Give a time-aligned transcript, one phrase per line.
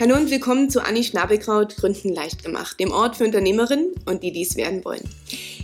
[0.00, 4.32] Hallo und willkommen zu Anni Schnabelkraut Gründen leicht gemacht, dem Ort für Unternehmerinnen und die
[4.32, 5.06] dies werden wollen.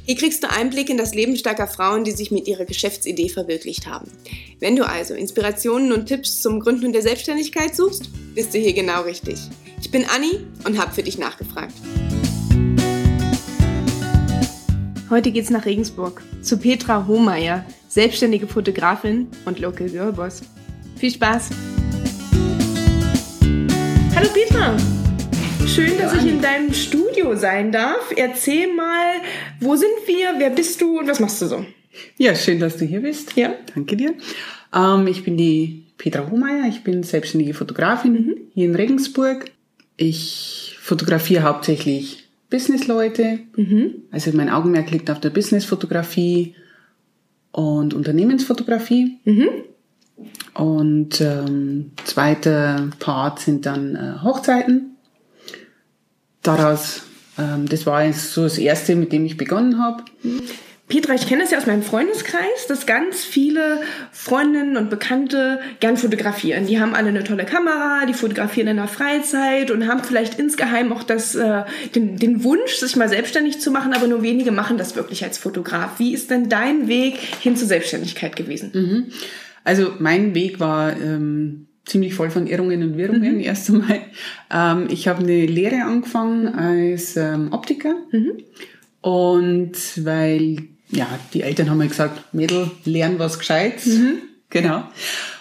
[0.04, 3.86] Hier kriegst du Einblick in das Leben starker Frauen, die sich mit ihrer Geschäftsidee verwirklicht
[3.86, 4.10] haben.
[4.60, 9.04] Wenn du also Inspirationen und Tipps zum Gründen der Selbstständigkeit suchst, bist du hier genau
[9.04, 9.38] richtig.
[9.80, 11.72] Ich bin Anni und habe für dich nachgefragt.
[15.08, 20.42] Heute geht's nach Regensburg zu Petra Hohmeier, selbstständige Fotografin und Local Girlboss.
[20.98, 21.48] Viel Spaß!
[24.16, 24.74] Hallo Petra!
[25.66, 28.14] Schön, dass ich in deinem Studio sein darf.
[28.16, 29.16] Erzähl mal,
[29.60, 31.66] wo sind wir, wer bist du und was machst du so?
[32.16, 33.36] Ja, schön, dass du hier bist.
[33.36, 33.52] Ja.
[33.74, 34.14] Danke dir.
[34.74, 38.36] Ähm, ich bin die Petra Hohmeier, ich bin selbstständige Fotografin mhm.
[38.54, 39.50] hier in Regensburg.
[39.98, 43.40] Ich fotografiere hauptsächlich Businessleute.
[43.54, 44.04] Mhm.
[44.12, 46.54] Also mein Augenmerk liegt auf der Businessfotografie
[47.52, 49.18] und Unternehmensfotografie.
[49.24, 49.48] Mhm.
[50.54, 54.96] Und ähm, zweiter Part sind dann äh, Hochzeiten.
[56.42, 57.02] Daraus,
[57.38, 60.04] ähm, das war jetzt so das erste, mit dem ich begonnen habe.
[60.88, 63.80] Petra, ich kenne das ja aus meinem Freundeskreis, dass ganz viele
[64.12, 66.66] Freundinnen und Bekannte gern fotografieren.
[66.66, 70.92] Die haben alle eine tolle Kamera, die fotografieren in der Freizeit und haben vielleicht insgeheim
[70.92, 71.64] auch das, äh,
[71.96, 75.38] den, den Wunsch, sich mal selbstständig zu machen, aber nur wenige machen das wirklich als
[75.38, 75.98] Fotograf.
[75.98, 78.70] Wie ist denn dein Weg hin zur Selbstständigkeit gewesen?
[78.72, 79.12] Mhm.
[79.66, 83.40] Also mein Weg war ähm, ziemlich voll von Irrungen und Wirrungen mhm.
[83.40, 84.00] erst einmal.
[84.48, 88.34] Ähm, ich habe eine Lehre angefangen als ähm, Optiker mhm.
[89.00, 89.72] und
[90.04, 93.98] weil ja die Eltern haben mir gesagt, Mädel, lern was Gescheites.
[93.98, 94.18] Mhm.
[94.50, 94.84] Genau.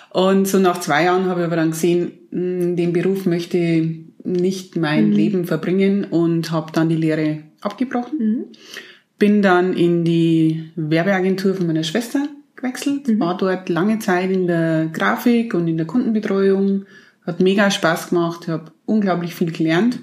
[0.09, 4.75] Und so nach zwei Jahren habe ich aber dann gesehen, hm, den Beruf möchte nicht
[4.75, 5.13] mein mhm.
[5.13, 8.17] Leben verbringen und habe dann die Lehre abgebrochen.
[8.17, 8.45] Mhm.
[9.19, 13.19] Bin dann in die Werbeagentur von meiner Schwester gewechselt, mhm.
[13.19, 16.85] war dort lange Zeit in der Grafik und in der Kundenbetreuung,
[17.25, 19.99] hat mega Spaß gemacht, habe unglaublich viel gelernt.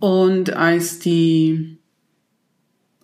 [0.00, 1.78] Und als die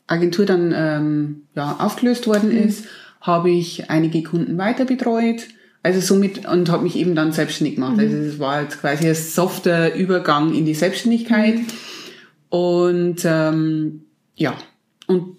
[0.09, 2.69] Agentur dann ähm, ja, aufgelöst worden mhm.
[2.69, 2.87] ist,
[3.21, 5.49] habe ich einige Kunden weiter betreut.
[5.83, 7.95] Also somit und habe mich eben dann selbstständig gemacht.
[7.95, 8.01] Mhm.
[8.01, 11.59] Also es war jetzt quasi ein softer Übergang in die Selbstständigkeit.
[11.59, 11.67] Mhm.
[12.51, 14.03] Und ähm,
[14.35, 14.55] ja,
[15.07, 15.38] und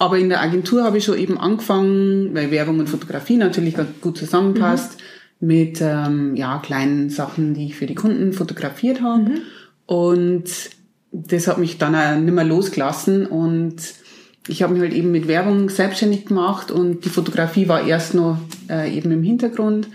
[0.00, 4.00] aber in der Agentur habe ich schon eben angefangen, weil Werbung und Fotografie natürlich ganz
[4.00, 4.96] gut zusammenpasst,
[5.40, 5.46] mhm.
[5.46, 9.24] mit ähm, ja, kleinen Sachen, die ich für die Kunden fotografiert habe.
[9.24, 9.40] Mhm.
[9.84, 10.44] Und
[11.12, 13.76] das hat mich dann auch nicht mehr losgelassen und
[14.48, 18.38] ich habe mich halt eben mit Werbung selbstständig gemacht und die Fotografie war erst noch
[18.70, 19.88] äh, eben im Hintergrund.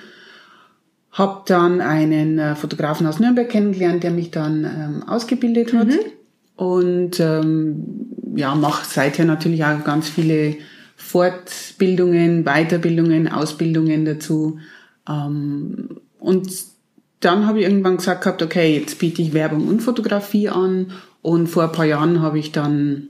[1.13, 5.87] Habe dann einen äh, Fotografen aus Nürnberg kennengelernt, der mich dann ähm, ausgebildet hat.
[5.87, 5.99] Mhm.
[6.57, 10.57] Und ähm, ja, mache seither natürlich auch ganz viele
[10.95, 14.59] Fortbildungen, Weiterbildungen, Ausbildungen dazu.
[15.07, 16.49] Ähm, und
[17.19, 20.91] dann habe ich irgendwann gesagt gehabt, okay, jetzt biete ich Werbung und Fotografie an.
[21.21, 23.07] Und vor ein paar Jahren habe ich dann,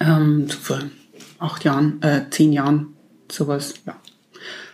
[0.00, 0.80] ähm, vor
[1.38, 2.94] acht Jahren, äh, zehn Jahren,
[3.30, 3.96] sowas, ja,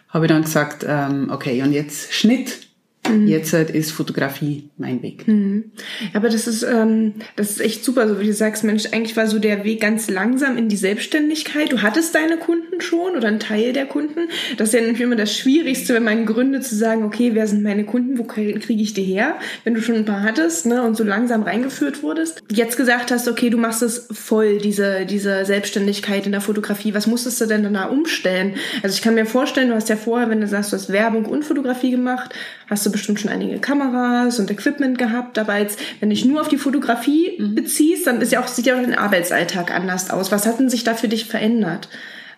[0.08, 2.68] habe ich dann gesagt, ähm, okay, und jetzt Schnitt
[3.08, 3.26] Mhm.
[3.26, 5.26] Jetzt halt ist Fotografie mein Weg.
[5.26, 5.72] Mhm.
[6.14, 9.26] Aber das ist, ähm, das ist echt super, so wie du sagst, Mensch, eigentlich war
[9.26, 11.72] so der Weg ganz langsam in die Selbstständigkeit.
[11.72, 14.28] Du hattest deine Kunden schon oder einen Teil der Kunden.
[14.56, 17.62] Das ist ja nämlich immer das Schwierigste, wenn man gründet, zu sagen, okay, wer sind
[17.62, 19.36] meine Kunden, wo kriege ich die her?
[19.64, 22.42] Wenn du schon ein paar hattest ne, und so langsam reingeführt wurdest.
[22.50, 26.94] Jetzt gesagt hast, okay, du machst es voll, diese, diese Selbstständigkeit in der Fotografie.
[26.94, 28.54] Was musstest du denn da umstellen?
[28.82, 31.26] Also ich kann mir vorstellen, du hast ja vorher, wenn du sagst, du hast Werbung
[31.26, 32.34] und Fotografie gemacht,
[32.68, 36.40] hast du bestimmt schon einige Kameras und Equipment gehabt, aber jetzt, wenn du dich nur
[36.40, 37.54] auf die Fotografie mhm.
[37.54, 40.32] beziehst, dann ist ja auch, sieht ja auch dein Arbeitsalltag anders aus.
[40.32, 41.88] Was hat denn sich da für dich verändert?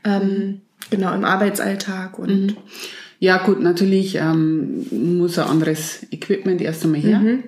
[0.05, 0.61] Ähm,
[0.91, 2.47] genau, im Arbeitsalltag und.
[2.47, 2.57] Mhm.
[3.21, 7.21] Ja, gut, natürlich ähm, muss ein anderes Equipment erst einmal her.
[7.21, 7.45] Mhm.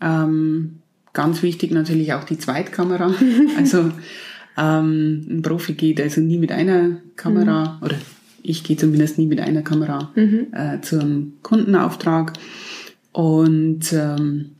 [0.00, 0.76] Ähm,
[1.12, 3.14] ganz wichtig natürlich auch die Zweitkamera.
[3.56, 3.92] also
[4.56, 7.86] ähm, ein Profi geht also nie mit einer Kamera mhm.
[7.86, 7.96] oder
[8.42, 10.48] ich gehe zumindest nie mit einer Kamera mhm.
[10.52, 12.32] äh, zum Kundenauftrag.
[13.12, 14.50] Und ähm,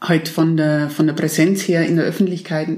[0.00, 2.68] halt von der, von der Präsenz her in der Öffentlichkeit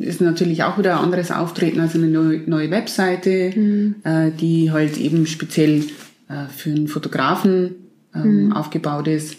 [0.00, 3.96] ist natürlich auch wieder ein anderes Auftreten, also eine neue, neue Webseite, mhm.
[4.04, 5.84] äh, die halt eben speziell
[6.28, 7.74] äh, für einen Fotografen
[8.14, 8.52] ähm, mhm.
[8.52, 9.36] aufgebaut ist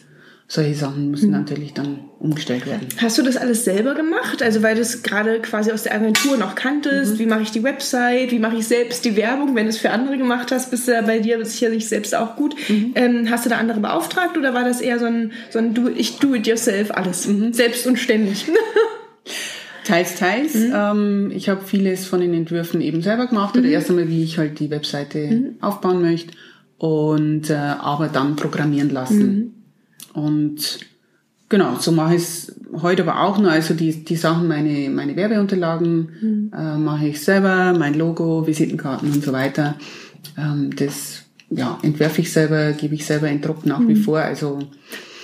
[0.51, 1.37] solche Sachen müssen mhm.
[1.37, 2.87] natürlich dann umgestellt werden.
[2.97, 4.41] Hast du das alles selber gemacht?
[4.41, 7.19] Also weil du es gerade quasi aus der Agentur noch kanntest, mhm.
[7.19, 9.91] wie mache ich die Website, wie mache ich selbst die Werbung, wenn du es für
[9.91, 12.55] andere gemacht hast, bist du ja bei dir sicherlich selbst auch gut.
[12.67, 12.93] Mhm.
[12.95, 15.87] Ähm, hast du da andere beauftragt oder war das eher so ein, so ein do,
[15.87, 17.53] ich do it yourself alles, mhm.
[17.53, 18.47] selbst und ständig?
[19.83, 20.55] Teils, teils.
[20.55, 20.73] Mhm.
[20.73, 23.55] Ähm, ich habe vieles von den Entwürfen eben selber gemacht.
[23.55, 23.73] Oder mhm.
[23.73, 26.33] erst einmal, wie ich halt die Webseite aufbauen möchte.
[26.77, 29.58] Und äh, aber dann programmieren lassen.
[30.13, 30.79] Und
[31.49, 33.51] genau, so mache ich es heute aber auch nur.
[33.51, 36.51] Also die, die Sachen, meine, meine Werbeunterlagen mhm.
[36.55, 39.75] äh, mache ich selber, mein Logo, Visitenkarten und so weiter.
[40.37, 43.89] Ähm, das ja, entwerfe ich selber, gebe ich selber in Druck nach mhm.
[43.89, 44.19] wie vor.
[44.19, 44.59] Also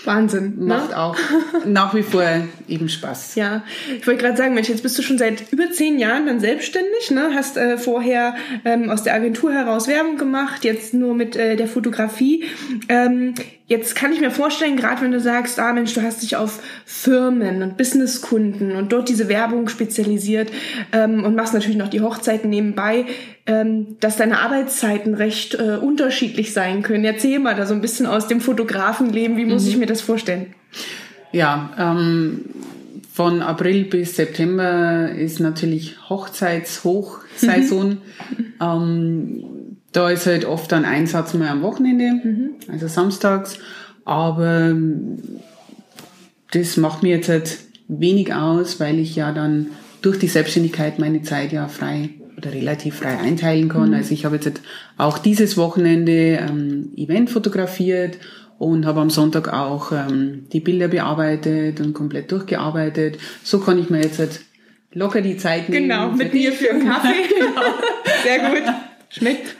[0.08, 0.54] Wahnsinn.
[0.58, 0.66] Ne?
[0.66, 0.98] Macht ne?
[0.98, 1.18] auch
[1.66, 2.24] nach wie vor
[2.68, 3.36] eben Spaß.
[3.36, 3.64] Ja,
[3.98, 7.12] ich wollte gerade sagen, Mensch, jetzt bist du schon seit über zehn Jahren dann selbstständig,
[7.12, 7.32] ne?
[7.34, 11.68] Hast äh, vorher ähm, aus der Agentur heraus Werbung gemacht, jetzt nur mit äh, der
[11.68, 12.46] Fotografie.
[12.90, 13.34] Ähm,
[13.68, 16.62] Jetzt kann ich mir vorstellen, gerade wenn du sagst, ah Mensch, du hast dich auf
[16.86, 20.52] Firmen und Businesskunden und dort diese Werbung spezialisiert
[20.92, 23.06] ähm, und machst natürlich noch die Hochzeiten nebenbei,
[23.48, 27.06] ähm, dass deine Arbeitszeiten recht äh, unterschiedlich sein können.
[27.06, 29.70] Erzähl mal da so ein bisschen aus dem Fotografenleben, wie muss mhm.
[29.70, 30.54] ich mir das vorstellen?
[31.32, 32.46] Ja, ähm,
[33.14, 37.90] von April bis September ist natürlich Hochzeitshochsaison.
[37.90, 37.98] Mhm.
[38.62, 39.44] Ähm,
[39.92, 42.50] da ist halt oft ein Einsatz mal am Wochenende, mhm.
[42.72, 43.60] also samstags.
[44.06, 45.20] Aber ähm,
[46.52, 47.58] das macht mir jetzt halt
[47.90, 49.68] wenig aus, weil ich ja dann
[50.02, 53.90] durch die Selbstständigkeit meine Zeit ja frei oder relativ frei einteilen kann.
[53.90, 53.96] Mhm.
[53.96, 54.62] Also ich habe jetzt halt
[54.98, 58.18] auch dieses Wochenende ähm, Event fotografiert
[58.58, 63.18] und habe am Sonntag auch ähm, die Bilder bearbeitet und komplett durchgearbeitet.
[63.44, 64.42] So kann ich mir jetzt halt
[64.94, 65.90] locker die Zeit nehmen.
[65.90, 67.28] Genau, mit mir für einen Kaffee.
[67.40, 67.62] genau.
[68.24, 68.74] Sehr gut.
[69.10, 69.56] Schmeckt.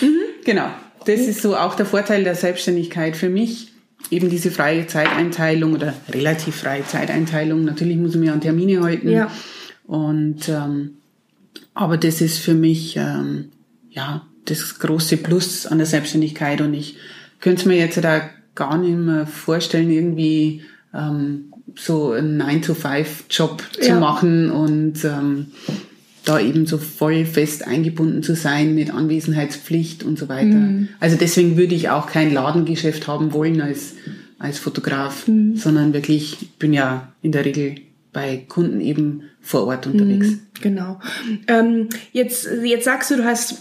[0.00, 0.18] mhm.
[0.44, 0.66] Genau.
[1.06, 3.72] Das ist so auch der Vorteil der Selbstständigkeit für mich.
[4.10, 7.64] Eben diese freie Zeiteinteilung oder relativ freie Zeiteinteilung.
[7.64, 9.08] Natürlich muss ich mir an Termine halten.
[9.08, 9.30] Ja.
[9.86, 10.98] Und ähm,
[11.74, 13.50] aber das ist für mich ähm,
[13.90, 16.96] ja das große Plus an der Selbstständigkeit und ich
[17.40, 18.22] könnte es mir jetzt da
[18.54, 20.62] gar nicht mehr vorstellen, irgendwie
[20.94, 23.98] ähm, so einen 9-to-5-Job zu ja.
[23.98, 25.46] machen und ähm,
[26.24, 30.46] da eben so voll fest eingebunden zu sein mit Anwesenheitspflicht und so weiter.
[30.46, 30.88] Mhm.
[31.00, 33.94] Also deswegen würde ich auch kein Ladengeschäft haben wollen als,
[34.38, 35.56] als Fotograf, mhm.
[35.56, 37.76] sondern wirklich, ich bin ja in der Regel
[38.14, 40.28] bei Kunden eben vor Ort unterwegs.
[40.28, 41.00] Mhm, genau.
[41.48, 43.58] Ähm, jetzt, jetzt sagst du, du hast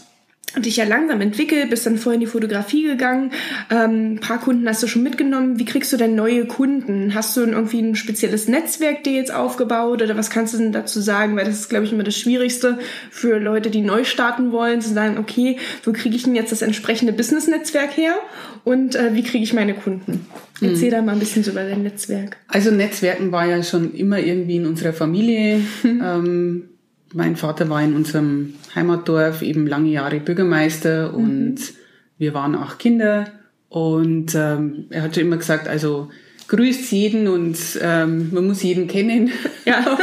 [0.58, 3.32] dich ja langsam entwickelt, bist dann vorher in die Fotografie gegangen.
[3.70, 5.60] Ähm, ein paar Kunden hast du schon mitgenommen.
[5.60, 7.16] Wie kriegst du denn neue Kunden?
[7.16, 11.02] Hast du irgendwie ein spezielles Netzwerk dir jetzt aufgebaut oder was kannst du denn dazu
[11.02, 11.36] sagen?
[11.36, 12.78] Weil das ist, glaube ich, immer das Schwierigste
[13.10, 16.62] für Leute, die neu starten wollen, zu sagen, okay, wo kriege ich denn jetzt das
[16.62, 18.16] entsprechende Business-Netzwerk her
[18.64, 20.28] und äh, wie kriege ich meine Kunden?
[20.62, 20.92] Erzähl mhm.
[20.92, 22.38] da mal ein bisschen so über dein Netzwerk.
[22.48, 25.62] Also Netzwerken war ja schon immer irgendwie in unserer Familie.
[25.84, 26.02] Mhm.
[26.04, 26.70] Ähm,
[27.14, 31.16] mein Vater war in unserem Heimatdorf eben lange Jahre Bürgermeister mhm.
[31.16, 31.58] und
[32.18, 33.32] wir waren acht Kinder
[33.70, 36.10] und ähm, er hat schon immer gesagt, also
[36.48, 39.32] grüßt jeden und ähm, man muss jeden kennen
[39.66, 39.98] ja.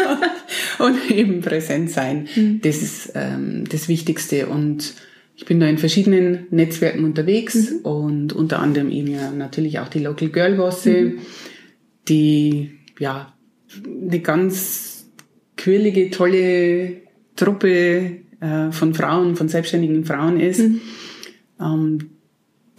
[0.79, 2.29] und eben präsent sein.
[2.35, 2.61] Mhm.
[2.62, 4.95] Das ist ähm, das Wichtigste und
[5.37, 7.79] ich bin da in verschiedenen Netzwerken unterwegs mhm.
[7.79, 11.19] und unter anderem eben ja natürlich auch die Local Girl Bosse, mhm.
[12.09, 13.33] die ja
[13.87, 14.90] eine ganz
[15.61, 16.97] quirlige, tolle
[17.37, 20.81] Truppe äh, von Frauen, von selbstständigen Frauen ist, mhm.
[21.61, 22.11] ähm,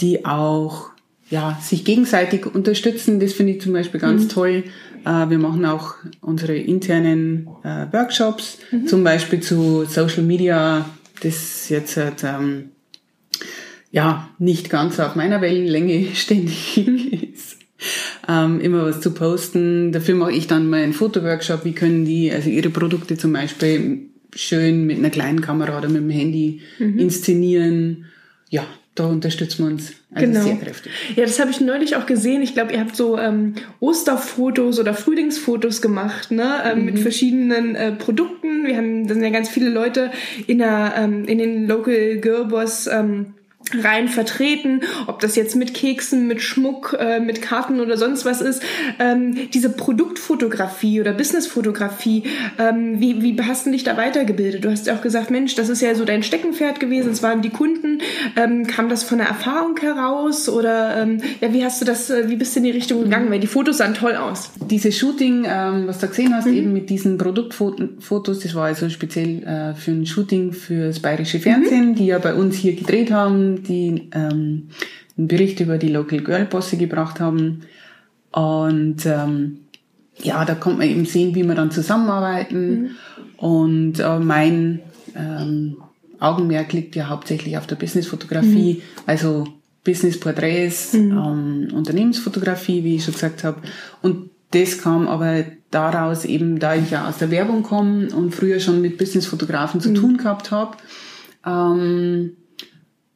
[0.02, 0.90] die auch
[1.30, 3.20] ja, sich gegenseitig unterstützen.
[3.20, 4.30] Das finde ich zum Beispiel ganz mhm.
[4.30, 4.64] toll.
[5.06, 8.88] Äh, wir machen auch unsere internen äh, Workshops, mhm.
[8.88, 10.90] zum Beispiel zu Social Media,
[11.22, 12.72] das jetzt halt, ähm,
[13.92, 17.31] ja nicht ganz auf meiner Wellenlänge ständig ist.
[18.32, 19.92] Ähm, immer was zu posten.
[19.92, 24.10] Dafür mache ich dann mal einen Fotoworkshop, wie können die also ihre Produkte zum Beispiel
[24.34, 26.98] schön mit einer kleinen Kamera oder mit dem Handy mhm.
[26.98, 28.06] inszenieren.
[28.50, 30.44] Ja, da unterstützen wir uns also genau.
[30.44, 30.92] sehr kräftig.
[31.16, 32.42] Ja, das habe ich neulich auch gesehen.
[32.42, 36.86] Ich glaube, ihr habt so ähm, Osterfotos oder Frühlingsfotos gemacht, ne, ähm, mhm.
[36.86, 38.66] mit verschiedenen äh, Produkten.
[38.66, 40.12] Wir haben, da sind ja ganz viele Leute
[40.48, 43.34] in der ähm, in den Local Girl Boss ähm,
[43.84, 48.42] rein vertreten, ob das jetzt mit Keksen, mit Schmuck, äh, mit Karten oder sonst was
[48.42, 48.62] ist.
[49.00, 52.24] Ähm, diese Produktfotografie oder Businessfotografie,
[52.58, 54.64] ähm, wie, wie hast du dich da weitergebildet?
[54.64, 57.42] Du hast ja auch gesagt, Mensch, das ist ja so dein Steckenpferd gewesen, es waren
[57.42, 58.00] die Kunden.
[58.36, 62.30] Ähm, kam das von der Erfahrung heraus oder ähm, ja, wie hast du das, äh,
[62.30, 63.30] wie bist du in die Richtung gegangen?
[63.32, 64.52] Weil die Fotos sahen toll aus.
[64.70, 66.54] Dieses Shooting, ähm, was du gesehen hast, mhm.
[66.54, 71.90] eben mit diesen Produktfotos, das war also speziell äh, für ein Shooting fürs Bayerische Fernsehen,
[71.90, 71.96] mhm.
[71.96, 74.70] die ja bei uns hier gedreht haben die ähm,
[75.18, 77.62] einen Bericht über die Local Girl Bosse gebracht haben.
[78.32, 79.60] Und ähm,
[80.18, 82.82] ja, da konnte man eben sehen, wie wir dann zusammenarbeiten.
[82.82, 82.90] Mhm.
[83.38, 84.80] Und äh, mein
[85.16, 85.78] ähm,
[86.20, 88.82] Augenmerk liegt ja hauptsächlich auf der Businessfotografie, mhm.
[89.06, 89.48] also
[89.84, 91.12] Businessporträts, mhm.
[91.12, 93.62] ähm, Unternehmensfotografie, wie ich schon gesagt habe.
[94.02, 98.60] Und das kam aber daraus eben, da ich ja aus der Werbung komme und früher
[98.60, 99.96] schon mit Businessfotografen zu mhm.
[99.96, 100.78] tun gehabt habe,
[101.46, 102.34] ähm,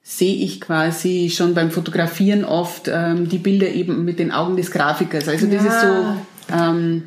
[0.08, 4.70] sehe ich quasi schon beim Fotografieren oft ähm, die Bilder eben mit den Augen des
[4.70, 5.28] Grafikers.
[5.28, 5.72] Also das Ja.
[5.72, 7.04] ist so ähm,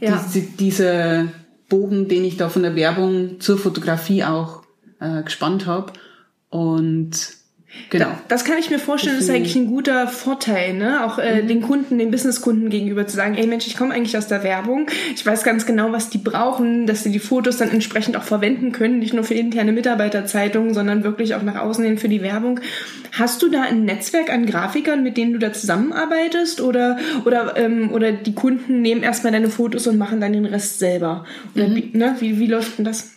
[0.00, 0.22] Ja.
[0.34, 1.28] diese, dieser
[1.70, 4.64] Bogen, den ich da von der Werbung zur Fotografie auch
[5.00, 5.94] äh, gespannt habe.
[6.50, 7.12] Und
[7.90, 8.08] genau.
[8.28, 11.04] Das kann ich mir vorstellen, das ist eigentlich ein guter Vorteil, ne?
[11.04, 11.48] Auch äh, Mhm.
[11.48, 14.86] den Kunden, den Businesskunden gegenüber zu sagen, ey Mensch, ich komme eigentlich aus der Werbung,
[15.14, 18.72] ich weiß ganz genau, was die brauchen, dass sie die Fotos dann entsprechend auch verwenden
[18.72, 22.60] können, nicht nur für interne Mitarbeiterzeitungen, sondern wirklich auch nach außen hin für die Werbung.
[23.12, 27.90] Hast du da ein Netzwerk an Grafikern, mit denen du da zusammenarbeitest oder oder ähm,
[27.92, 31.24] oder die Kunden nehmen erstmal deine Fotos und machen dann den Rest selber?
[31.54, 31.76] Oder Mhm.
[31.76, 32.16] wie, ne?
[32.20, 33.12] wie, wie läuft denn das?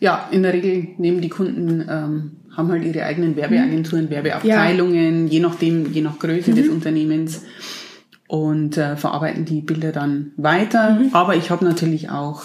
[0.00, 5.40] Ja, in der Regel nehmen die Kunden, ähm, haben halt ihre eigenen Werbeagenturen, Werbeabteilungen, je
[5.40, 7.42] nachdem, je nach Größe des Unternehmens
[8.28, 11.00] und äh, verarbeiten die Bilder dann weiter.
[11.12, 12.42] Aber ich habe natürlich auch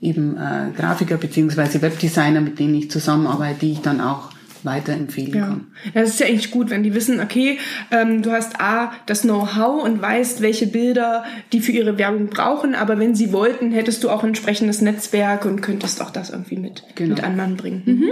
[0.00, 4.31] eben äh, Grafiker beziehungsweise Webdesigner, mit denen ich zusammenarbeite, die ich dann auch
[4.64, 5.46] weiterempfehlen Ja.
[5.46, 5.66] kann.
[5.94, 7.58] ja, das ist ja eigentlich gut, wenn die wissen, okay,
[7.90, 12.74] ähm, du hast A, das Know-how und weißt, welche Bilder die für ihre Werbung brauchen,
[12.74, 16.56] aber wenn sie wollten, hättest du auch ein entsprechendes Netzwerk und könntest auch das irgendwie
[16.56, 17.14] mit, Genau.
[17.14, 17.82] mit anderen bringen.
[17.84, 18.10] Mhm.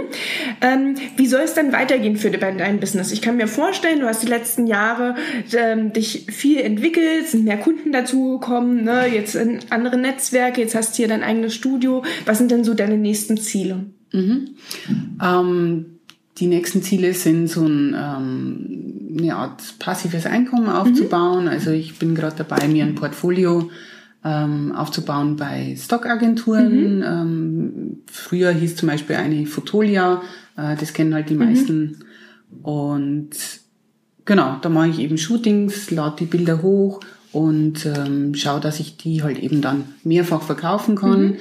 [0.61, 3.11] Ähm, wie soll es dann weitergehen für dein Business?
[3.11, 5.15] Ich kann mir vorstellen, du hast die letzten Jahre
[5.57, 9.05] ähm, dich viel entwickelt, sind mehr Kunden dazugekommen, ne?
[9.11, 12.03] jetzt in andere Netzwerke, jetzt hast du hier dein eigenes Studio.
[12.25, 13.85] Was sind denn so deine nächsten Ziele?
[14.13, 15.85] Ähm,
[16.41, 21.47] die nächsten Ziele sind so ein, ähm, eine Art passives Einkommen aufzubauen.
[21.47, 23.69] Also ich bin gerade dabei, mir ein Portfolio
[24.25, 27.03] ähm, aufzubauen bei Stockagenturen.
[27.05, 30.23] Ähm, früher hieß zum Beispiel eine Fotolia,
[30.57, 31.99] äh, das kennen halt die meisten.
[32.63, 33.29] Und
[34.25, 38.97] genau, da mache ich eben Shootings, lade die Bilder hoch und ähm, schaue, dass ich
[38.97, 41.35] die halt eben dann mehrfach verkaufen kann.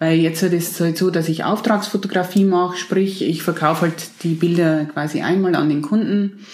[0.00, 4.32] Weil jetzt ist es halt so, dass ich Auftragsfotografie mache, sprich, ich verkaufe halt die
[4.32, 6.46] Bilder quasi einmal an den Kunden.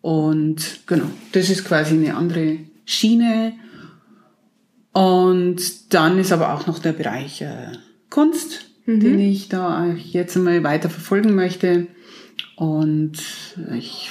[0.00, 3.54] Und genau, das ist quasi eine andere Schiene.
[4.92, 7.72] Und dann ist aber auch noch der Bereich äh,
[8.08, 11.88] Kunst, den ich da jetzt einmal weiter verfolgen möchte.
[12.54, 13.18] Und
[13.74, 14.10] ich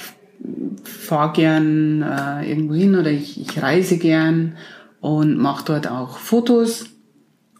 [0.84, 4.58] fahre gern äh, irgendwo hin oder ich, ich reise gern
[5.00, 6.91] und mache dort auch Fotos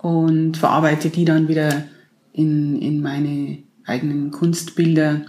[0.03, 1.85] und verarbeite die dann wieder
[2.33, 5.23] in, in meine eigenen Kunstbilder.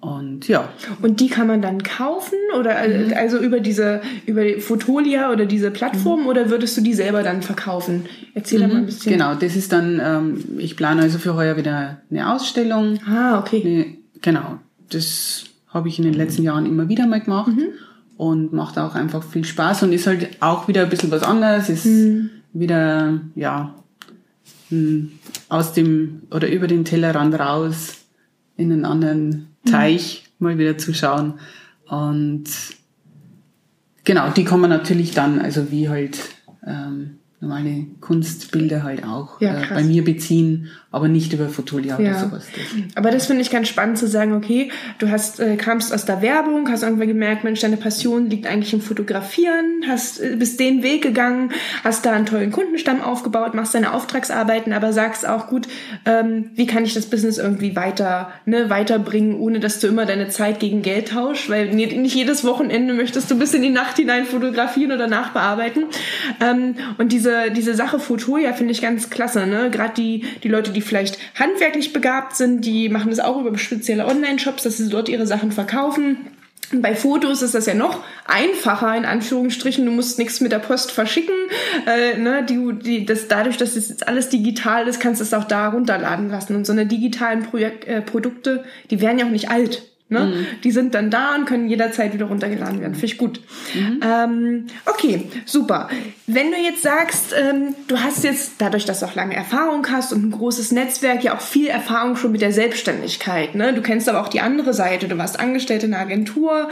[0.00, 0.68] Und ja,
[1.00, 5.46] Und die kann man dann kaufen oder äh, also über diese über die Fotolia oder
[5.46, 8.04] diese Plattform oder würdest du die selber dann verkaufen?
[8.34, 9.12] Erzähl da mal ein bisschen.
[9.12, 12.98] genau, das ist dann, ähm, ich plane also für heuer wieder eine Ausstellung.
[13.06, 13.62] Ah, okay.
[13.64, 13.86] Eine,
[14.20, 14.58] genau,
[14.90, 17.52] das habe ich in den letzten Jahren immer wieder mal gemacht
[18.18, 21.70] und macht auch einfach viel Spaß und ist halt auch wieder ein bisschen was anderes,
[21.70, 21.88] ist
[22.52, 23.74] wieder, ja,
[25.48, 28.04] aus dem oder über den Tellerrand raus
[28.56, 31.34] in einen anderen Teich mal wieder zu schauen.
[31.88, 32.44] Und
[34.04, 36.18] genau, die kann man natürlich dann, also wie halt
[36.66, 42.04] ähm, normale Kunstbilder halt auch Ja, äh, bei mir beziehen, aber nicht über Fotolia oder
[42.04, 42.18] Ja.
[42.18, 42.46] sowas.
[42.94, 46.22] Aber das finde ich ganz spannend zu sagen, okay, du hast äh, kamst aus der
[46.22, 50.82] Werbung, hast irgendwann gemerkt, Mensch, deine Passion liegt eigentlich im Fotografieren, hast äh, bist den
[50.82, 51.50] Weg gegangen,
[51.82, 55.66] hast da einen tollen Kundenstamm aufgebaut, machst deine Auftragsarbeiten, aber sagst auch gut,
[56.06, 60.28] ähm, wie kann ich das Business irgendwie weiter ne, weiterbringen, ohne dass du immer deine
[60.28, 63.96] Zeit gegen Geld tauschst, weil nicht nicht jedes Wochenende möchtest du bis in die Nacht
[63.96, 65.84] hinein fotografieren oder nachbearbeiten.
[66.40, 69.70] Ähm, und diese diese Sache Fotoja finde ich ganz klasse, ne?
[69.70, 74.06] Gerade die die Leute, die vielleicht handwerklich begabt sind, die machen das auch über spezielle
[74.06, 76.18] Online-Shops, dass sie dort ihre Sachen verkaufen.
[76.72, 79.84] Bei Fotos ist das ja noch einfacher, in Anführungsstrichen.
[79.84, 81.34] Du musst nichts mit der Post verschicken.
[81.86, 85.34] Äh, ne, die, die, das, dadurch, dass es jetzt alles digital ist, kannst du es
[85.34, 86.56] auch da runterladen lassen.
[86.56, 89.82] Und so eine digitalen Projek äh, Produkte, die werden ja auch nicht alt.
[90.14, 90.46] Ne?
[90.62, 92.94] Die sind dann da und können jederzeit wieder runtergeladen werden.
[92.94, 93.40] Finde ich gut.
[94.02, 95.88] Ähm, okay, super.
[96.26, 100.12] Wenn du jetzt sagst, ähm, du hast jetzt, dadurch, dass du auch lange Erfahrung hast
[100.12, 103.54] und ein großes Netzwerk, ja auch viel Erfahrung schon mit der Selbstständigkeit.
[103.54, 103.74] Ne?
[103.74, 105.08] Du kennst aber auch die andere Seite.
[105.08, 106.68] Du warst Angestellte in einer Agentur.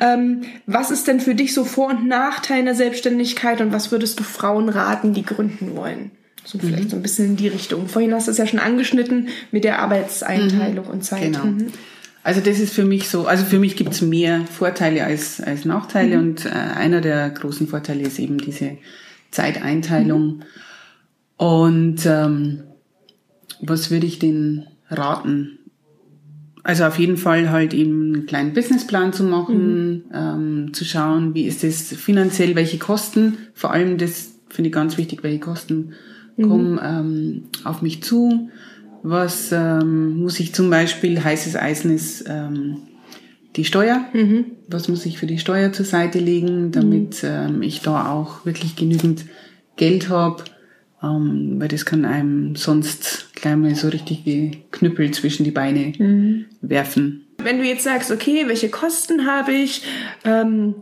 [0.00, 3.92] Ähm, was ist denn für dich so Vor- und Nachteil in der Selbstständigkeit und was
[3.92, 6.10] würdest du Frauen raten, die gründen wollen?
[6.46, 7.88] So vielleicht so ein bisschen in die Richtung.
[7.88, 11.22] Vorhin hast du es ja schon angeschnitten mit der Arbeitseinteilung und Zeit.
[11.22, 11.44] Genau.
[11.44, 11.72] Mhm.
[12.26, 16.16] Also das ist für mich so, also für mich gibt's mehr Vorteile als, als Nachteile
[16.16, 16.22] Mhm.
[16.24, 18.78] und äh, einer der großen Vorteile ist eben diese
[19.30, 20.40] Zeiteinteilung.
[21.36, 22.64] Und ähm,
[23.60, 25.58] was würde ich denn raten?
[26.64, 31.44] Also auf jeden Fall halt eben einen kleinen Businessplan zu machen, ähm, zu schauen, wie
[31.44, 35.92] ist es finanziell, welche Kosten, vor allem das finde ich ganz wichtig, welche Kosten
[36.42, 38.50] kommen ähm, auf mich zu.
[39.08, 42.78] Was ähm, muss ich zum Beispiel, heißes Eisen ist ähm,
[43.54, 44.04] die Steuer.
[44.66, 48.74] Was muss ich für die Steuer zur Seite legen, damit ähm, ich da auch wirklich
[48.74, 49.24] genügend
[49.76, 50.42] Geld habe.
[51.00, 56.44] Ähm, weil das kann einem sonst gleich mal so richtig wie Knüppel zwischen die Beine
[56.60, 57.26] werfen.
[57.38, 59.82] Wenn du jetzt sagst, okay, welche Kosten habe ich?
[60.24, 60.74] Ähm,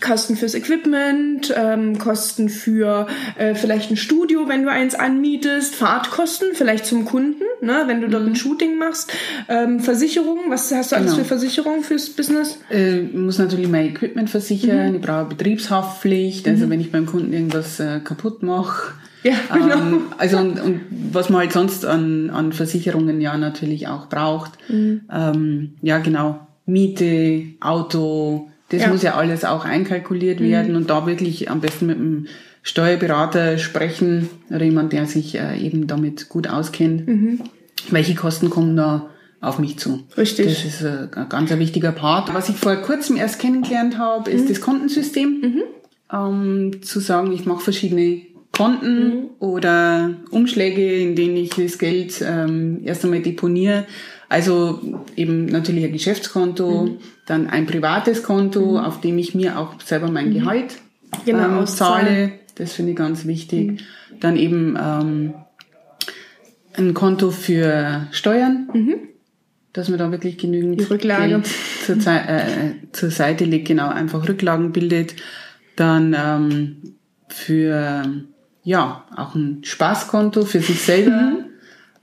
[0.00, 3.06] Kosten fürs Equipment, ähm, Kosten für
[3.36, 8.08] äh, vielleicht ein Studio, wenn du eins anmietest, Fahrtkosten vielleicht zum Kunden, ne, wenn du
[8.08, 9.12] dort ein Shooting machst,
[9.48, 11.22] ähm, Versicherungen, was hast du alles Genau.
[11.22, 12.58] für Versicherungen fürs Business?
[12.70, 17.32] Äh, ich muss natürlich mein Equipment versichern, ich brauche Betriebshaftpflicht, also wenn ich beim Kunden
[17.32, 18.92] irgendwas äh, kaputt mache.
[19.22, 19.74] Ja, genau.
[19.76, 20.80] Ähm, also und, und
[21.12, 24.52] was man halt sonst an, an Versicherungen ja natürlich auch braucht.
[24.70, 26.46] Ähm, ja, genau.
[26.66, 28.88] Miete, Auto, das Ja.
[28.88, 32.26] muss ja alles auch einkalkuliert werden und da wirklich am besten mit einem
[32.62, 37.08] Steuerberater sprechen oder jemand, der sich äh, eben damit gut auskennt.
[37.90, 39.10] Welche Kosten kommen da
[39.40, 40.00] auf mich zu?
[40.16, 40.46] Richtig.
[40.46, 42.32] Das ist äh, ein ganz ein wichtiger Part.
[42.34, 45.62] Was ich vor kurzem erst kennengelernt habe, ist das Kontensystem.
[46.12, 48.22] Ähm, zu sagen, ich mache verschiedene
[48.56, 53.86] Konten oder Umschläge, in denen ich das Geld ähm, erst einmal deponiere.
[54.30, 54.80] Also
[55.16, 60.32] eben natürlich ein Geschäftskonto, dann ein privates Konto, auf dem ich mir auch selber mein
[60.32, 60.78] Gehalt
[61.26, 62.32] Genau, ähm, zahle.
[62.54, 63.82] Das finde ich ganz wichtig.
[64.20, 65.34] Dann eben ähm,
[66.74, 68.68] ein Konto für Steuern,
[69.72, 71.42] dass man da wirklich genügend Die Rücklage.
[71.84, 75.16] Zur, Zei- äh, zur Seite legt, genau, einfach Rücklagen bildet.
[75.74, 76.76] Dann ähm,
[77.28, 78.04] für
[78.62, 81.38] ja auch ein Spaßkonto für sich selber.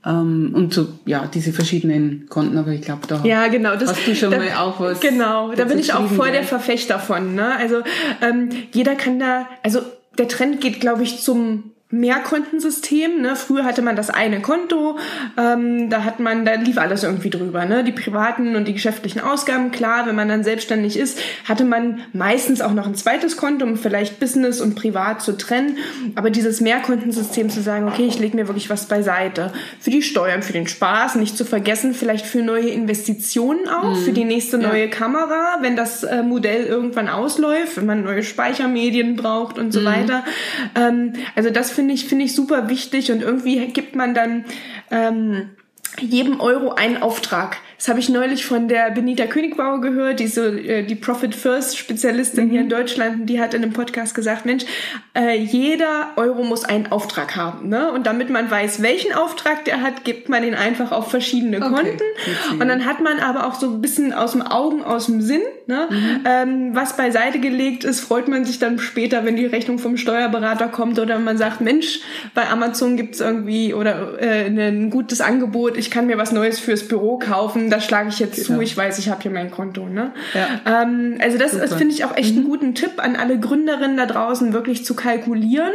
[0.06, 3.76] Ähm, und so, ja, diese verschiedenen Konten, aber ich glaube, da Ja, genau.
[3.76, 5.00] Das, hast du schon da, mal auch was.
[5.00, 7.34] Genau, da bin ich auch voll der Verfechter von.
[7.34, 7.56] Ne?
[7.56, 7.82] Also
[8.22, 9.80] ähm, jeder kann da, also
[10.16, 13.22] der Trend geht, glaube ich, zum Mehrkontensystem.
[13.22, 13.34] Ne?
[13.34, 14.98] Früher hatte man das eine Konto,
[15.38, 17.64] ähm, da hat man, da lief alles irgendwie drüber.
[17.64, 17.82] Ne?
[17.82, 21.18] Die privaten und die geschäftlichen Ausgaben, klar, wenn man dann selbstständig ist,
[21.48, 25.78] hatte man meistens auch noch ein zweites Konto, um vielleicht Business und Privat zu trennen.
[26.14, 29.50] Aber dieses Mehrkontensystem zu sagen, okay, ich lege mir wirklich was beiseite.
[29.80, 34.12] Für die Steuern, für den Spaß, nicht zu vergessen, vielleicht für neue Investitionen auch, für
[34.12, 39.58] die nächste neue Kamera, wenn das äh, Modell irgendwann ausläuft, wenn man neue Speichermedien braucht
[39.58, 40.22] und so weiter.
[40.74, 44.44] Ähm, also das finde ich, finde ich super wichtig und irgendwie gibt man dann
[44.90, 45.50] ähm,
[46.00, 47.58] jedem Euro einen Auftrag.
[47.78, 51.78] Das habe ich neulich von der Benita Königbauer gehört, die so äh, die Profit First
[51.78, 54.64] Spezialistin hier in Deutschland, die hat in einem Podcast gesagt, Mensch,
[55.16, 57.92] äh, jeder Euro muss einen Auftrag haben, ne?
[57.92, 61.86] Und damit man weiß, welchen Auftrag der hat, gibt man ihn einfach auf verschiedene Konten.
[61.86, 62.60] witzig.
[62.60, 65.42] Und dann hat man aber auch so ein bisschen aus dem Augen, aus dem Sinn,
[65.66, 65.88] ne?
[66.24, 70.66] Ähm, was beiseite gelegt ist, freut man sich dann später, wenn die Rechnung vom Steuerberater
[70.66, 72.00] kommt oder man sagt, Mensch,
[72.34, 76.88] bei Amazon gibt's irgendwie oder äh, ein gutes Angebot, ich kann mir was Neues fürs
[76.88, 79.86] Büro kaufen, das schlage ich jetzt zu, ich weiß, ich habe hier mein Konto.
[79.86, 80.12] Ne?
[80.34, 80.82] Ja.
[80.82, 84.52] Ähm, also das finde ich auch echt einen guten Tipp an alle Gründerinnen da draußen,
[84.52, 85.72] wirklich zu kalkulieren.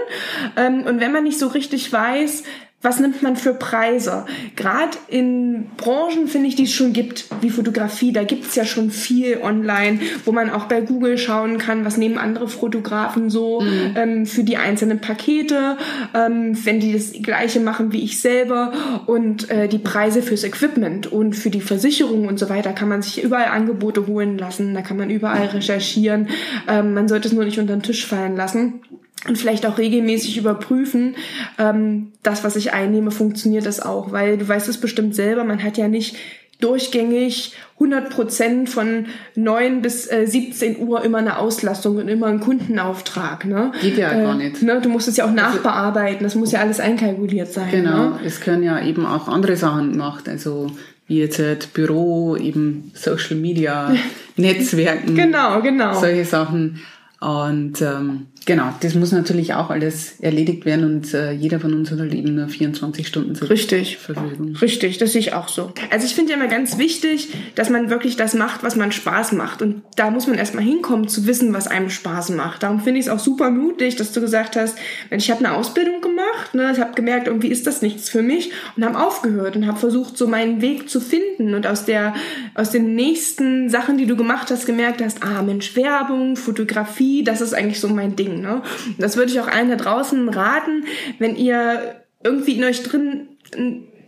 [0.57, 2.43] Ähm, und wenn man nicht so richtig weiß,
[2.83, 4.25] was nimmt man für Preise?
[4.57, 8.91] Gerade in Branchen, finde ich, die es schon gibt, wie Fotografie, da gibt's ja schon
[8.91, 13.63] viel online, wo man auch bei Google schauen kann, was nehmen andere Fotografen so
[13.95, 15.77] ähm, für die einzelnen Pakete,
[16.13, 18.73] ähm, wenn die das gleiche machen wie ich selber
[19.05, 23.01] und äh, die Preise fürs Equipment und für die Versicherung und so weiter kann man
[23.01, 26.27] sich überall Angebote holen lassen, da kann man überall recherchieren.
[26.67, 28.81] Ähm, man sollte es nur nicht unter den Tisch fallen lassen
[29.27, 31.15] und vielleicht auch regelmäßig überprüfen,
[31.57, 35.63] ähm, das, was ich einnehme, funktioniert das auch, weil du weißt es bestimmt selber, man
[35.63, 36.15] hat ja nicht
[36.59, 42.39] durchgängig 100 Prozent von 9 bis äh, 17 Uhr immer eine Auslastung und immer einen
[42.39, 43.45] Kundenauftrag.
[43.45, 43.71] Ne?
[43.81, 44.61] Geht ja gar nicht.
[44.61, 44.79] Ne?
[44.81, 47.69] Du musst es ja auch nachbearbeiten, das muss ja alles einkalkuliert sein.
[47.71, 48.19] Genau, Ne?
[48.25, 50.67] es können ja eben auch andere Sachen gemacht, also
[51.07, 53.93] wie jetzt halt Büro, eben Social Media,
[54.37, 55.99] Netzwerken, Genau, genau.
[55.99, 56.79] solche Sachen.
[57.23, 61.89] Und ähm, genau, das muss natürlich auch alles erledigt werden und äh, jeder von uns
[61.89, 63.97] hat halt eben nur 24 Stunden zur Richtig.
[63.97, 64.57] Verfügung.
[64.57, 65.71] Richtig, das sehe ich auch so.
[65.89, 69.31] Also ich finde ja immer ganz wichtig, dass man wirklich das macht, was man Spaß
[69.31, 69.61] macht.
[69.61, 72.63] Und da muss man erstmal hinkommen, zu wissen, was einem Spaß macht.
[72.63, 74.77] Darum finde ich es auch super mutig, dass du gesagt hast,
[75.09, 78.51] ich habe eine Ausbildung gemacht, ne, ich habe gemerkt, irgendwie ist das nichts für mich
[78.75, 82.15] und habe aufgehört und habe versucht, so meinen Weg zu finden und aus der
[82.53, 87.41] aus den nächsten Sachen, die du gemacht hast, gemerkt hast, ah Mensch, Werbung, Fotografie, das
[87.41, 88.41] ist eigentlich so mein Ding.
[88.41, 88.63] Ne?
[88.97, 90.85] Das würde ich auch allen da draußen raten,
[91.19, 93.27] wenn ihr irgendwie in euch drin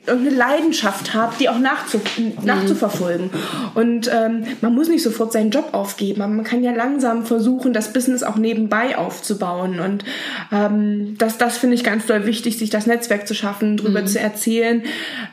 [0.07, 1.99] irgendeine Leidenschaft habe, die auch nachzu
[2.43, 3.29] nachzuverfolgen.
[3.73, 7.73] Und ähm, man muss nicht sofort seinen Job aufgeben, aber man kann ja langsam versuchen,
[7.73, 9.79] das Business auch nebenbei aufzubauen.
[9.79, 10.03] Und
[10.51, 14.07] ähm, das, das finde ich ganz doll wichtig, sich das Netzwerk zu schaffen, drüber mhm.
[14.07, 14.83] zu erzählen.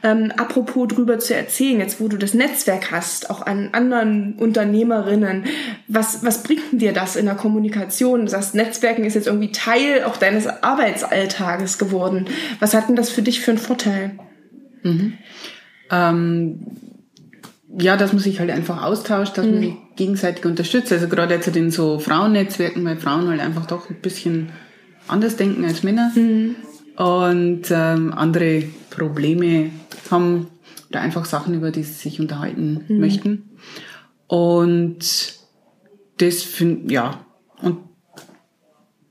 [0.03, 5.45] Ähm, apropos drüber zu erzählen, jetzt wo du das Netzwerk hast, auch an anderen Unternehmerinnen,
[5.89, 8.23] was, was bringt dir das in der Kommunikation?
[8.23, 12.27] Du sagst, Netzwerken ist jetzt irgendwie Teil auch deines Arbeitsalltages geworden.
[12.61, 14.13] Was hat denn das für dich für einen Vorteil?
[14.83, 15.15] Mhm.
[15.91, 16.67] Ähm,
[17.79, 19.53] ja, dass man sich halt einfach austauscht, dass mhm.
[19.53, 20.93] man sich gegenseitig unterstützt.
[20.93, 24.51] Also gerade jetzt in so Frauennetzwerken, weil Frauen halt einfach doch ein bisschen
[25.09, 26.57] anders denken als Männer mhm.
[26.97, 29.71] und ähm, andere Probleme
[30.11, 30.49] haben
[30.91, 33.01] oder einfach Sachen, über die sie sich unterhalten mhm.
[33.01, 33.51] möchten.
[34.27, 35.35] Und
[36.19, 37.25] das finde ja
[37.61, 37.79] und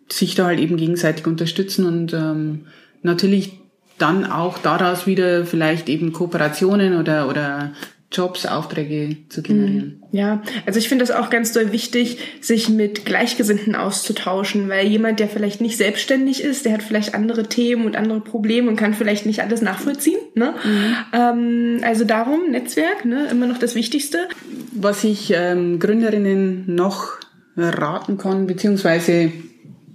[0.09, 2.67] sich da halt eben gegenseitig unterstützen und ähm,
[3.01, 3.60] natürlich
[4.01, 7.71] dann auch daraus wieder vielleicht eben Kooperationen oder, oder
[8.11, 10.01] Jobs, Aufträge zu generieren.
[10.01, 10.17] Mhm.
[10.17, 15.21] Ja, also ich finde das auch ganz doll wichtig, sich mit Gleichgesinnten auszutauschen, weil jemand,
[15.21, 18.93] der vielleicht nicht selbstständig ist, der hat vielleicht andere Themen und andere Probleme und kann
[18.93, 20.19] vielleicht nicht alles nachvollziehen.
[20.35, 20.55] Ne?
[20.63, 20.95] Mhm.
[21.13, 24.27] Ähm, also darum, Netzwerk, ne, immer noch das Wichtigste.
[24.73, 27.13] Was ich ähm, Gründerinnen noch
[27.55, 29.31] raten kann, beziehungsweise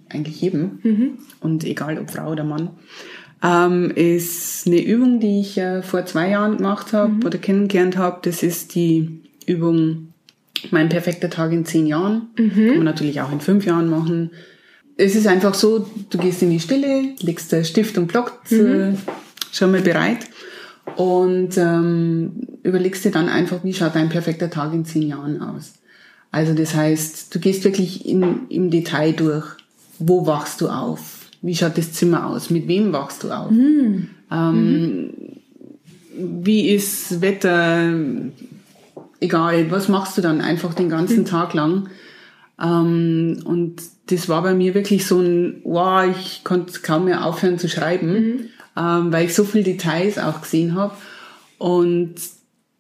[0.09, 1.19] eigentlich jedem, mhm.
[1.40, 2.71] und egal ob Frau oder Mann,
[3.42, 7.25] ähm, ist eine Übung, die ich äh, vor zwei Jahren gemacht habe mhm.
[7.25, 8.18] oder kennengelernt habe.
[8.22, 10.12] Das ist die Übung
[10.70, 12.29] Mein perfekter Tag in zehn Jahren.
[12.38, 12.51] Mhm.
[12.51, 14.31] Kann man natürlich auch in fünf Jahren machen.
[14.96, 18.96] Es ist einfach so, du gehst in die Stille, legst Stift und Block mhm.
[19.53, 20.27] schon mal bereit
[20.96, 25.75] und ähm, überlegst dir dann einfach, wie schaut dein perfekter Tag in zehn Jahren aus.
[26.31, 29.46] Also das heißt, du gehst wirklich in, im Detail durch,
[29.99, 32.51] wo wachst du auf, wie schaut das Zimmer aus?
[32.51, 33.51] Mit wem wachst du auf?
[33.51, 34.09] Mhm.
[34.31, 35.12] Ähm, mhm.
[36.44, 37.90] Wie ist Wetter?
[39.20, 41.25] Egal, was machst du dann einfach den ganzen mhm.
[41.27, 41.88] Tag lang?
[42.61, 47.59] Ähm, und das war bei mir wirklich so ein, wow, ich konnte kaum mehr aufhören
[47.59, 48.40] zu schreiben, mhm.
[48.77, 50.94] ähm, weil ich so viele Details auch gesehen habe.
[51.59, 52.14] Und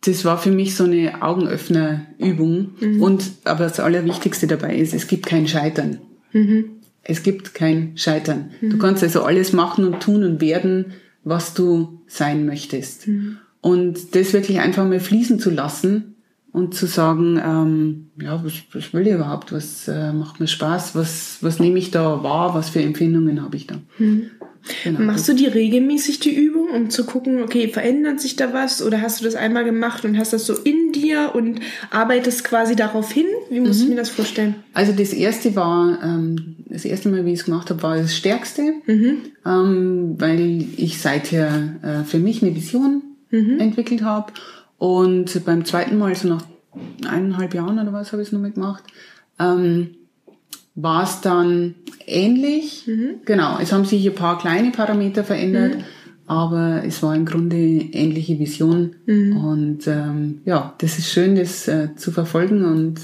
[0.04, 2.70] das war für mich so eine Augenöffnerübung.
[2.80, 3.02] Mhm.
[3.02, 5.98] Und aber das Allerwichtigste dabei ist, es gibt kein Scheitern.
[6.32, 6.75] Mhm.
[7.08, 8.50] Es gibt kein Scheitern.
[8.60, 8.70] Mhm.
[8.70, 10.86] Du kannst also alles machen und tun und werden,
[11.22, 13.08] was du sein möchtest.
[13.08, 13.38] Mhm.
[13.60, 16.16] Und das wirklich einfach mal fließen zu lassen
[16.52, 19.52] und zu sagen, ähm, ja, was, was will ich überhaupt?
[19.52, 20.94] Was äh, macht mir Spaß?
[20.94, 22.54] Was, was nehme ich da wahr?
[22.54, 23.76] Was für Empfindungen habe ich da?
[23.98, 24.30] Mhm.
[24.82, 25.00] Genau.
[25.00, 28.82] Machst du die regelmäßig, die Übung, um zu gucken, okay, verändert sich da was?
[28.82, 32.76] Oder hast du das einmal gemacht und hast das so in dir und arbeitest quasi
[32.76, 33.26] darauf hin?
[33.50, 33.82] Wie muss mhm.
[33.84, 34.56] ich mir das vorstellen?
[34.72, 38.14] Also das erste war, ähm, das erste Mal, wie ich es gemacht habe, war das
[38.14, 39.18] Stärkste, mhm.
[39.44, 43.60] ähm, weil ich seither äh, für mich eine Vision mhm.
[43.60, 44.32] entwickelt habe.
[44.78, 46.44] Und beim zweiten Mal, so nach
[47.08, 48.84] eineinhalb Jahren oder was, habe ich es nochmal gemacht,
[49.38, 49.90] ähm,
[50.74, 51.74] war es dann
[52.06, 52.86] ähnlich.
[52.86, 53.20] Mhm.
[53.24, 55.84] Genau, es haben sich ein paar kleine Parameter verändert, mhm.
[56.26, 58.96] Aber es war im Grunde ähnliche Vision.
[59.06, 59.36] Mhm.
[59.36, 63.00] Und ähm, ja, das ist schön, das äh, zu verfolgen und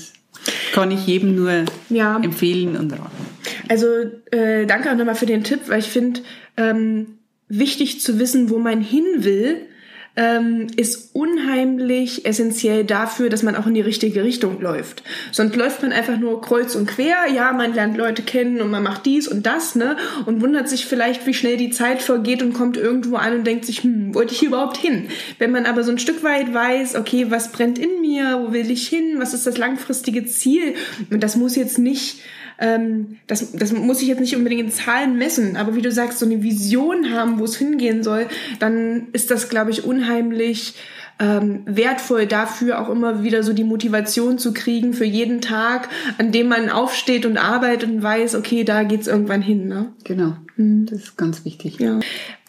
[0.73, 2.19] kann ich jedem nur ja.
[2.21, 3.27] empfehlen und raten.
[3.69, 3.87] Also
[4.31, 6.21] äh, danke auch nochmal für den Tipp, weil ich finde,
[6.57, 9.67] ähm, wichtig zu wissen, wo man hin will,
[10.15, 15.03] ähm, ist unheimlich essentiell dafür, dass man auch in die richtige Richtung läuft.
[15.31, 17.17] Sonst läuft man einfach nur kreuz und quer.
[17.35, 19.97] Ja, man lernt Leute kennen und man macht dies und das, ne?
[20.27, 23.65] Und wundert sich vielleicht, wie schnell die Zeit vergeht und kommt irgendwo an und denkt
[23.65, 25.09] sich, hm, wollte ich hier überhaupt hin?
[25.39, 28.71] Wenn man aber so ein Stück weit weiß, okay, was brennt in mir, wo will
[28.71, 30.75] ich hin, was ist das langfristige Ziel?
[31.11, 32.21] Und das muss jetzt nicht
[32.59, 36.19] ähm, das, das muss ich jetzt nicht unbedingt in Zahlen messen, aber wie du sagst,
[36.19, 38.27] so eine Vision haben, wo es hingehen soll,
[38.59, 40.75] dann ist das, glaube ich, unheimlich
[41.19, 45.89] ähm, wertvoll dafür, auch immer wieder so die Motivation zu kriegen für jeden Tag,
[46.19, 49.69] an dem man aufsteht und arbeitet und weiß, okay, da geht's irgendwann hin.
[49.69, 49.93] Ne?
[50.05, 50.87] Genau, mhm.
[50.87, 51.79] das ist ganz wichtig.
[51.79, 52.01] Ja.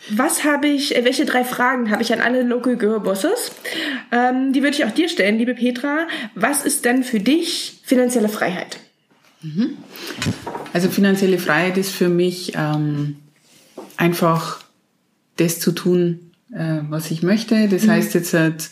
[0.10, 3.52] Was habe ich, äh, welche drei Fragen habe ich an alle Local Girl Bosses?
[4.12, 6.08] Ähm, die würde ich auch dir stellen, liebe Petra.
[6.36, 8.80] Was ist denn für dich finanzielle Freiheit?
[9.44, 9.78] Mhm.
[10.74, 13.18] Also finanzielle Freiheit ist für mich ähm,
[13.98, 14.64] einfach
[15.38, 17.68] das zu tun, äh, was ich möchte.
[17.68, 17.92] Das mhm.
[17.92, 18.70] heißt jetzt halt,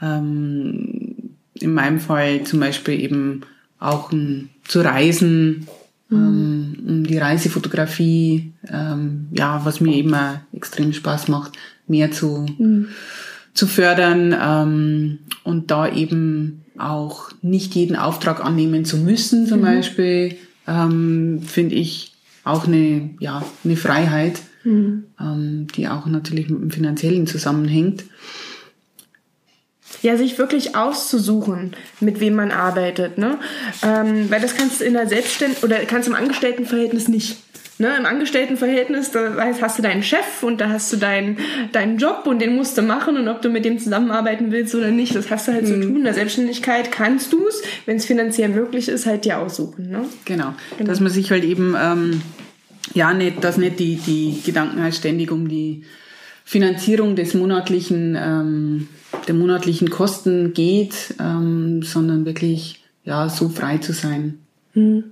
[0.00, 1.16] ähm,
[1.54, 3.42] in meinem Fall zum Beispiel eben
[3.78, 5.66] auch um, zu reisen,
[6.08, 6.16] mhm.
[6.16, 11.52] ähm, um die Reisefotografie, ähm, ja, was mir eben auch extrem Spaß macht,
[11.86, 12.88] mehr zu, mhm.
[13.54, 19.64] zu fördern ähm, und da eben auch nicht jeden Auftrag annehmen zu müssen, zum mhm.
[19.64, 20.36] Beispiel,
[20.66, 22.12] ähm, finde ich
[22.44, 25.04] auch eine, ja, eine Freiheit, mhm.
[25.20, 28.04] ähm, die auch natürlich mit dem Finanziellen zusammenhängt.
[30.02, 33.38] Ja, sich wirklich auszusuchen, mit wem man arbeitet, ne?
[33.82, 37.38] Ähm, weil das kannst du in der Selbstständigen oder kannst du im Angestelltenverhältnis nicht.
[37.78, 41.36] Ne, Im Angestelltenverhältnis, da hast du deinen Chef und da hast du deinen,
[41.72, 44.90] deinen Job und den musst du machen und ob du mit dem zusammenarbeiten willst oder
[44.90, 45.66] nicht, das hast du halt mhm.
[45.66, 45.96] zu tun.
[45.96, 49.90] In der Selbstständigkeit kannst du es, wenn es finanziell möglich ist, halt dir aussuchen.
[49.90, 50.06] Ne?
[50.24, 50.54] Genau.
[50.78, 50.88] genau.
[50.88, 52.22] Dass man sich halt eben, ähm,
[52.94, 55.82] ja, nicht, dass nicht die, die Gedanken halt ständig um die
[56.46, 58.88] Finanzierung des monatlichen, ähm,
[59.28, 64.38] der monatlichen Kosten geht, ähm, sondern wirklich, ja, so frei zu sein.
[64.72, 65.04] Mhm.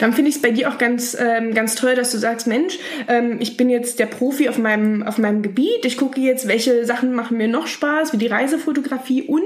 [0.00, 2.78] Dann finde ich es bei dir auch ganz, ähm, ganz toll, dass du sagst, Mensch,
[3.06, 5.84] ähm, ich bin jetzt der Profi auf meinem, auf meinem Gebiet.
[5.84, 9.42] Ich gucke jetzt, welche Sachen machen mir noch Spaß, wie die Reisefotografie und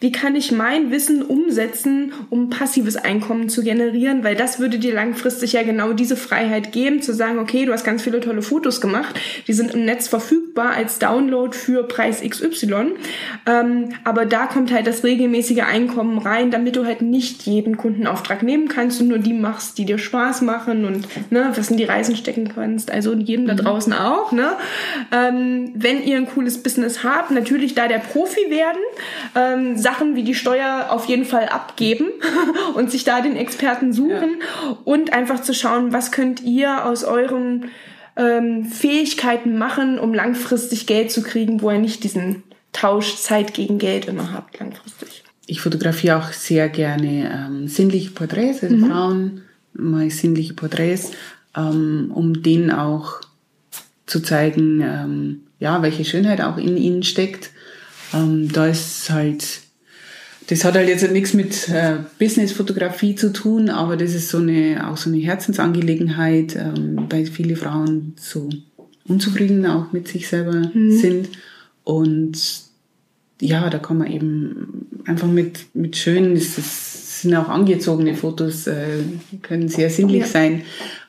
[0.00, 4.94] wie kann ich mein Wissen umsetzen, um passives Einkommen zu generieren, weil das würde dir
[4.94, 8.80] langfristig ja genau diese Freiheit geben, zu sagen, okay, du hast ganz viele tolle Fotos
[8.80, 12.94] gemacht, die sind im Netz verfügbar als Download für Preis XY.
[13.46, 18.42] Ähm, aber da kommt halt das regelmäßige Einkommen rein, damit du halt nicht jeden Kundenauftrag
[18.42, 21.76] nehmen kannst und nur die machst, machst, die dir Spaß machen und ne, was in
[21.76, 22.90] die Reisen stecken kannst.
[22.90, 23.58] Also jedem da mhm.
[23.58, 24.32] draußen auch.
[24.32, 24.52] Ne?
[25.12, 28.80] Ähm, wenn ihr ein cooles Business habt, natürlich da der Profi werden,
[29.34, 32.06] ähm, Sachen wie die Steuer auf jeden Fall abgeben
[32.74, 34.76] und sich da den Experten suchen ja.
[34.84, 37.66] und einfach zu schauen, was könnt ihr aus euren
[38.16, 43.78] ähm, Fähigkeiten machen, um langfristig Geld zu kriegen, wo ihr nicht diesen Tausch Zeit gegen
[43.78, 45.22] Geld immer habt langfristig.
[45.50, 48.86] Ich fotografiere auch sehr gerne ähm, sinnliche Porträts, also mhm.
[48.86, 49.42] Frauen,
[49.80, 51.12] mal sinnliche Porträts,
[51.56, 53.20] ähm, um denen auch
[54.06, 57.50] zu zeigen, ähm, ja, welche Schönheit auch in ihnen steckt.
[58.12, 59.44] Ähm, da ist halt,
[60.48, 64.88] das hat halt jetzt nichts mit äh, Business-Fotografie zu tun, aber das ist so eine,
[64.88, 68.48] auch so eine Herzensangelegenheit, ähm, weil viele Frauen so
[69.06, 70.98] unzufrieden auch mit sich selber mhm.
[70.98, 71.28] sind.
[71.84, 72.38] Und
[73.40, 78.98] ja, da kann man eben einfach mit, mit das, das sind auch angezogene Fotos, äh,
[79.42, 80.62] können sehr sinnlich sein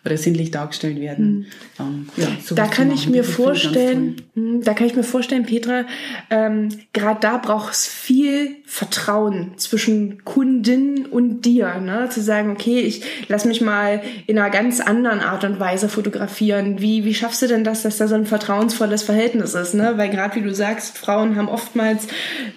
[0.03, 1.25] oder sinnlich dargestellt werden.
[1.27, 1.45] Mhm.
[1.79, 5.85] Ähm, ja, da kann ich mir vorstellen, hm, da kann ich mir vorstellen, Petra,
[6.29, 12.07] ähm, gerade da braucht es viel Vertrauen zwischen Kundin und dir, ne?
[12.09, 16.79] zu sagen, okay, ich lass mich mal in einer ganz anderen Art und Weise fotografieren.
[16.79, 19.73] Wie, wie schaffst du denn das, dass da so ein vertrauensvolles Verhältnis ist?
[19.73, 19.93] Ne?
[19.97, 22.07] Weil gerade wie du sagst, Frauen haben oftmals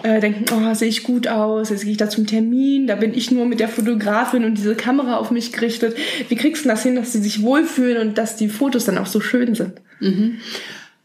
[0.03, 3.13] äh, denken, oh, sehe ich gut aus, jetzt gehe ich da zum Termin, da bin
[3.13, 5.97] ich nur mit der Fotografin und diese Kamera auf mich gerichtet.
[6.29, 8.99] Wie kriegst du das hin, dass sie sich sich wohlfühlen und dass die Fotos dann
[8.99, 9.75] auch so schön sind.
[10.01, 10.39] Mhm.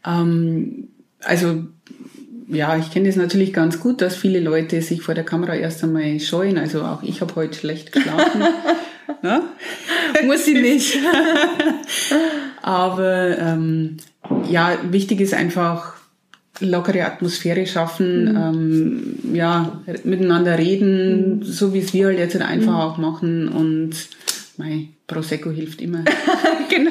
[0.06, 0.88] Ähm,
[1.22, 1.64] also
[2.48, 5.84] ja, ich kenne das natürlich ganz gut, dass viele Leute sich vor der Kamera erst
[5.84, 6.58] einmal scheuen.
[6.58, 8.42] Also auch ich habe heute schlecht geschlafen.
[9.22, 9.42] ne?
[10.24, 10.98] Muss sie nicht.
[12.62, 13.98] Aber ähm,
[14.48, 15.94] ja, wichtig ist einfach
[16.60, 18.36] lockere Atmosphäre schaffen, mhm.
[18.36, 21.42] ähm, ja, miteinander reden, mhm.
[21.42, 22.80] so wie es wir halt jetzt einfach mhm.
[22.80, 23.94] auch machen und
[24.60, 26.04] mei, Prosecco hilft immer.
[26.68, 26.90] genau.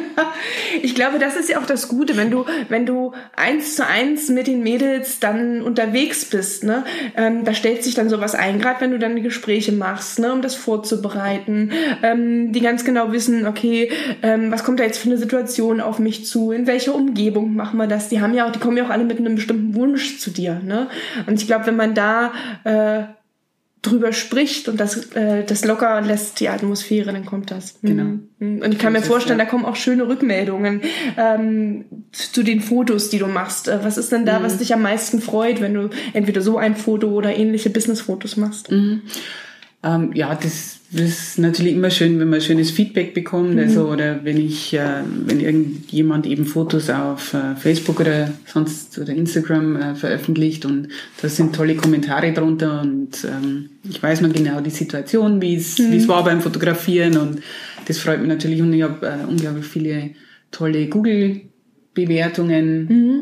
[0.82, 4.30] Ich glaube, das ist ja auch das Gute, wenn du, wenn du eins zu eins
[4.30, 6.84] mit den Mädels dann unterwegs bist, ne,
[7.16, 10.42] ähm, da stellt sich dann sowas ein, gerade wenn du dann Gespräche machst, ne, um
[10.42, 13.92] das vorzubereiten, ähm, die ganz genau wissen, okay,
[14.24, 17.78] ähm, was kommt da jetzt für eine Situation auf mich zu, in welcher Umgebung machen
[17.78, 18.10] wir das?
[18.10, 20.60] Die haben ja auch, die kommen ja auch alle mit einem bestimmten Wunsch zu dir,
[20.66, 20.88] ne?
[21.28, 23.04] Und ich glaube, wenn man da äh,
[23.82, 27.80] drüber spricht und das, äh, das locker lässt die Atmosphäre, dann kommt das.
[27.82, 28.20] Genau.
[28.40, 28.62] Mhm.
[28.62, 30.82] Und ich kann mir vorstellen, da kommen auch schöne Rückmeldungen
[31.18, 33.70] ähm, zu den Fotos, die du machst.
[33.70, 34.44] Äh, was ist denn da, mhm.
[34.44, 38.70] was dich am meisten freut, wenn du entweder so ein Foto oder ähnliche Business-Fotos machst?
[38.70, 39.04] Mhm.
[39.82, 43.60] Ähm, ja, das das ist natürlich immer schön, wenn man schönes Feedback bekommt, mhm.
[43.60, 49.14] also oder wenn ich, äh, wenn irgendjemand eben Fotos auf äh, Facebook oder sonst oder
[49.14, 50.88] Instagram äh, veröffentlicht und
[51.22, 55.78] da sind tolle Kommentare drunter und ähm, ich weiß mal genau die Situation, wie es
[55.78, 55.92] mhm.
[55.92, 57.42] wie es war beim Fotografieren und
[57.86, 60.12] das freut mich natürlich und ich habe äh, unglaublich viele
[60.50, 61.42] tolle Google
[61.94, 63.22] Bewertungen mhm.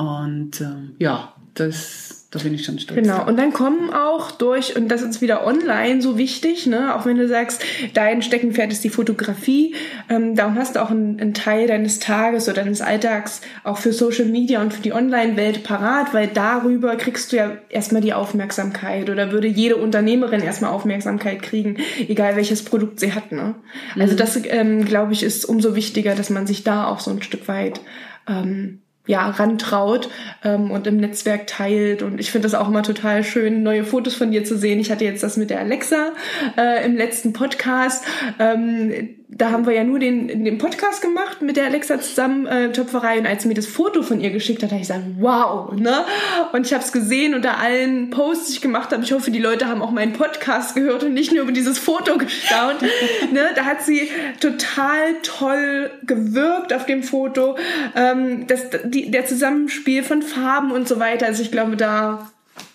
[0.00, 2.98] und äh, ja, das da bin ich schon stolz.
[2.98, 3.26] Genau.
[3.26, 7.18] Und dann kommen auch durch, und das ist wieder online so wichtig, ne, auch wenn
[7.18, 9.74] du sagst, dein Steckenpferd ist die Fotografie,
[10.08, 13.92] ähm, darum hast du auch einen, einen, Teil deines Tages oder deines Alltags auch für
[13.92, 19.10] Social Media und für die Online-Welt parat, weil darüber kriegst du ja erstmal die Aufmerksamkeit
[19.10, 21.76] oder würde jede Unternehmerin erstmal Aufmerksamkeit kriegen,
[22.08, 23.30] egal welches Produkt sie hat.
[23.30, 23.56] Ne?
[23.98, 24.16] Also mhm.
[24.16, 27.46] das, ähm, glaube ich, ist umso wichtiger, dass man sich da auch so ein Stück
[27.46, 27.82] weit
[28.26, 30.08] ähm, ja, rantraut
[30.44, 32.02] ähm, und im Netzwerk teilt.
[32.02, 34.78] Und ich finde das auch immer total schön, neue Fotos von dir zu sehen.
[34.78, 36.12] Ich hatte jetzt das mit der Alexa
[36.56, 38.04] äh, im letzten Podcast.
[38.38, 42.70] Ähm, da haben wir ja nur den, den Podcast gemacht mit der Alexa zusammen, äh,
[42.70, 43.18] Töpferei.
[43.18, 46.04] Und als sie mir das Foto von ihr geschickt hat, habe ich gesagt, wow, ne?
[46.52, 49.02] Und ich habe es gesehen unter allen Posts, die ich gemacht habe.
[49.02, 52.18] Ich hoffe, die Leute haben auch meinen Podcast gehört und nicht nur über dieses Foto
[52.18, 52.82] gestaunt.
[53.32, 53.50] ne?
[53.56, 57.56] Da hat sie total toll gewirkt auf dem Foto.
[57.96, 61.24] Ähm, das, die, der Zusammenspiel von Farben und so weiter.
[61.24, 62.30] Also ich glaube, da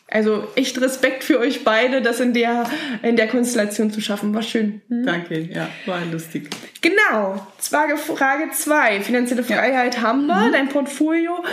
[0.10, 2.70] also echt Respekt für euch beide, das in der,
[3.04, 4.34] in der Konstellation zu schaffen.
[4.34, 4.82] War schön.
[4.90, 5.06] Hm?
[5.06, 6.50] Danke, ja, war lustig.
[6.82, 7.46] Genau.
[7.58, 9.02] Frage, Frage zwei.
[9.02, 10.02] Finanzielle Freiheit ja.
[10.02, 10.52] haben wir, mhm.
[10.54, 11.44] dein Portfolio.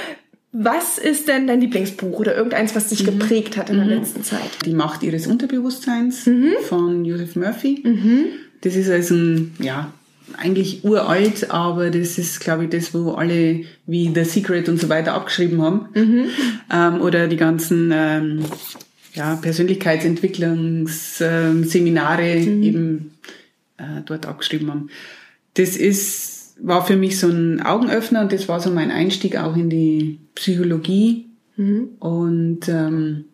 [0.53, 3.19] Was ist denn dein Lieblingsbuch oder irgendeins, was dich mhm.
[3.19, 3.89] geprägt hat in mhm.
[3.89, 4.65] der letzten Zeit?
[4.65, 6.53] Die Macht ihres Unterbewusstseins mhm.
[6.69, 7.83] von Joseph Murphy.
[7.83, 8.27] Mhm.
[8.61, 9.93] Das ist also ein, ja,
[10.37, 14.89] eigentlich uralt, aber das ist, glaube ich, das, wo alle wie The Secret und so
[14.89, 15.89] weiter abgeschrieben haben.
[15.95, 16.25] Mhm.
[16.73, 18.45] Ähm, oder die ganzen ähm,
[19.15, 23.13] ja, Persönlichkeitsentwicklungsseminare ähm, eben
[23.77, 24.91] äh, dort abgeschrieben haben.
[25.55, 29.57] Das ist, war für mich so ein Augenöffner und das war so mein Einstieg auch
[29.57, 31.91] in die Psychologie mhm.
[32.01, 33.27] und ähm,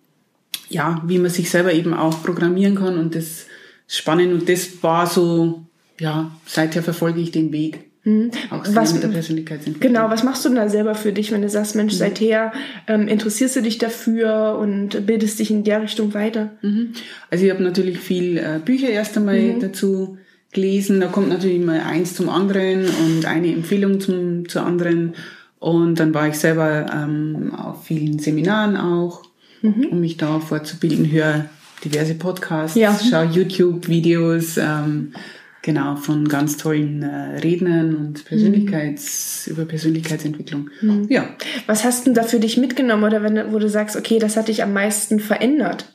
[0.68, 3.46] ja, wie man sich selber eben auch programmieren kann und das
[3.88, 5.64] spannend und das war so
[6.00, 7.90] ja, seither verfolge ich den Weg.
[8.02, 8.30] Mhm.
[8.50, 9.92] Auch was, mit der Persönlichkeitsentwicklung.
[9.92, 11.98] Genau, was machst du denn da selber für dich, wenn du sagst, Mensch, mhm.
[11.98, 12.52] seither
[12.86, 16.50] ähm, interessierst du dich dafür und bildest dich in der Richtung weiter?
[16.62, 16.94] Mhm.
[17.30, 19.60] Also ich habe natürlich viel äh, Bücher erst einmal mhm.
[19.60, 20.16] dazu
[20.52, 21.00] gelesen.
[21.00, 25.14] Da kommt natürlich immer eins zum anderen und eine Empfehlung zum, zur anderen.
[25.58, 29.24] Und dann war ich selber ähm, auf vielen Seminaren auch,
[29.60, 29.88] mhm.
[29.90, 31.50] um mich da fortzubilden, höre
[31.84, 32.98] diverse Podcasts, ja.
[32.98, 35.12] schaue YouTube-Videos, ähm,
[35.62, 39.52] Genau, von ganz tollen äh, Rednern und Persönlichkeits, mhm.
[39.52, 40.70] über Persönlichkeitsentwicklung.
[40.80, 41.06] Mhm.
[41.10, 41.28] Ja.
[41.66, 44.48] Was hast du da für dich mitgenommen oder wenn, wo du sagst, okay, das hat
[44.48, 45.94] dich am meisten verändert?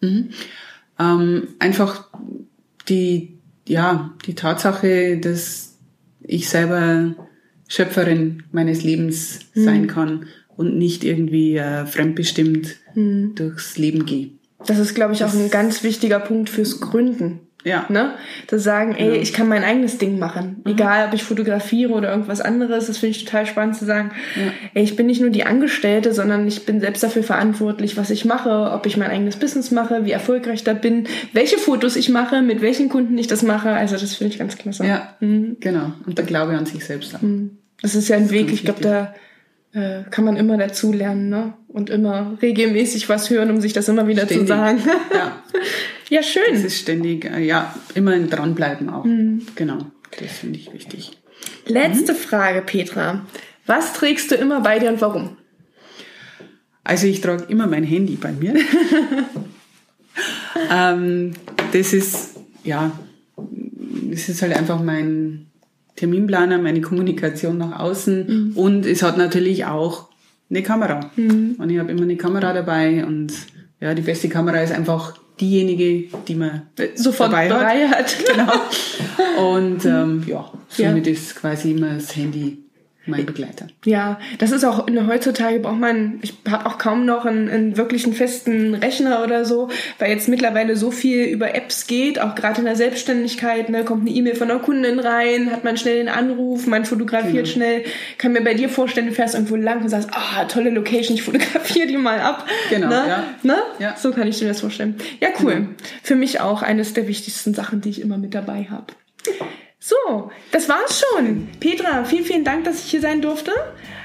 [0.00, 0.30] Mhm.
[1.00, 2.08] Ähm, einfach
[2.88, 5.78] die, ja, die Tatsache, dass
[6.22, 7.14] ich selber
[7.66, 9.64] Schöpferin meines Lebens mhm.
[9.64, 13.34] sein kann und nicht irgendwie äh, fremdbestimmt mhm.
[13.34, 14.30] durchs Leben gehe.
[14.66, 17.40] Das ist, glaube ich, auch ein ganz wichtiger Punkt fürs Gründen.
[17.64, 17.84] Ja.
[17.88, 18.14] Ne?
[18.46, 19.20] Zu sagen, ey, ja.
[19.20, 20.62] ich kann mein eigenes Ding machen.
[20.64, 20.72] Mhm.
[20.72, 22.86] Egal, ob ich fotografiere oder irgendwas anderes.
[22.86, 24.52] Das finde ich total spannend zu sagen, ja.
[24.74, 28.24] ey, ich bin nicht nur die Angestellte, sondern ich bin selbst dafür verantwortlich, was ich
[28.24, 32.42] mache, ob ich mein eigenes Business mache, wie erfolgreich da bin, welche Fotos ich mache,
[32.42, 33.70] mit welchen Kunden ich das mache.
[33.70, 34.86] Also das finde ich ganz klasse.
[34.86, 35.58] Ja, mhm.
[35.60, 35.92] genau.
[36.06, 37.14] Und der Glaube an sich selbst.
[37.14, 37.22] Auch.
[37.22, 37.58] Mhm.
[37.82, 39.14] Das ist ja ein Weg, ich glaube, da
[39.72, 41.54] äh, kann man immer dazu lernen, ne?
[41.68, 44.48] Und immer regelmäßig was hören, um sich das immer wieder Ständig.
[44.48, 44.82] zu sagen.
[45.14, 45.36] Ja.
[46.10, 46.52] Ja, schön.
[46.52, 49.04] Das ist ständig, äh, ja, immer dranbleiben auch.
[49.04, 49.42] Mhm.
[49.54, 49.78] Genau,
[50.18, 51.12] das finde ich wichtig.
[51.66, 52.16] Letzte mhm.
[52.16, 53.24] Frage, Petra.
[53.66, 55.36] Was trägst du immer bei dir und warum?
[56.82, 58.56] Also ich trage immer mein Handy bei mir.
[60.72, 61.32] ähm,
[61.72, 62.90] das ist, ja,
[64.10, 65.46] das ist halt einfach mein
[65.94, 68.56] Terminplaner, meine Kommunikation nach außen mhm.
[68.56, 70.08] und es hat natürlich auch
[70.48, 71.12] eine Kamera.
[71.14, 71.54] Mhm.
[71.58, 73.32] Und ich habe immer eine Kamera dabei und
[73.78, 76.62] ja, die beste Kamera ist einfach diejenige, die man
[76.94, 77.98] sofort dabei, dabei hat.
[77.98, 78.16] hat.
[78.30, 78.52] Genau.
[79.54, 81.12] Und ähm, ja, somit ja.
[81.12, 82.58] ist quasi immer das Handy
[83.06, 83.66] mein Begleiter.
[83.84, 88.12] Ja, das ist auch heutzutage braucht man, ich habe auch kaum noch einen, einen wirklichen
[88.12, 92.66] festen Rechner oder so, weil jetzt mittlerweile so viel über Apps geht, auch gerade in
[92.66, 96.66] der Selbstständigkeit, ne, kommt eine E-Mail von einer Kundin rein, hat man schnell den Anruf,
[96.66, 97.46] man fotografiert genau.
[97.46, 97.84] schnell,
[98.18, 101.22] kann mir bei dir vorstellen, du fährst irgendwo lang und sagst, ah, tolle Location, ich
[101.22, 102.46] fotografiere die mal ab.
[102.68, 103.04] Genau, ne?
[103.08, 103.24] ja.
[103.42, 103.56] Ne?
[103.78, 103.96] ja.
[103.96, 104.96] So kann ich mir das vorstellen.
[105.20, 105.54] Ja, cool.
[105.54, 105.68] Genau.
[106.02, 108.86] Für mich auch eines der wichtigsten Sachen, die ich immer mit dabei habe.
[109.90, 111.48] So, das war's schon.
[111.58, 113.50] Petra, vielen, vielen Dank, dass ich hier sein durfte.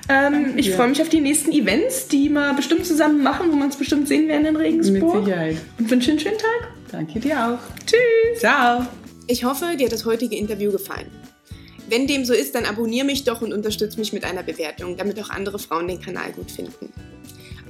[0.09, 3.65] Ähm, ich freue mich auf die nächsten Events, die wir bestimmt zusammen machen, wo wir
[3.65, 5.15] uns bestimmt sehen werden in Regensburg.
[5.15, 5.57] Mit Sicherheit.
[5.77, 6.69] Und wünsche einen schönen Tag.
[6.91, 7.59] Danke dir auch.
[7.85, 8.39] Tschüss.
[8.39, 8.87] Ciao.
[9.27, 11.11] Ich hoffe, dir hat das heutige Interview gefallen.
[11.87, 15.19] Wenn dem so ist, dann abonniere mich doch und unterstütze mich mit einer Bewertung, damit
[15.19, 16.91] auch andere Frauen den Kanal gut finden.